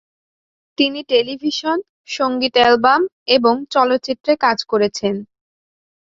[0.77, 1.77] তিনি টেলিভিশন,
[2.09, 3.01] সঙ্গীত অ্যালবাম
[3.35, 5.15] এবং চলচ্চিত্রে কাজ করেছেন।